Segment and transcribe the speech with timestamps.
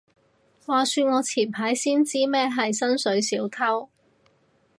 [0.65, 3.89] 話說我前排先知咩係薪水小偷